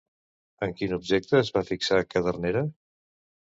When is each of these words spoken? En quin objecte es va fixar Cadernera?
En 0.67 0.73
quin 0.79 0.95
objecte 0.97 1.37
es 1.41 1.53
va 1.59 1.65
fixar 1.69 2.01
Cadernera? 2.17 2.67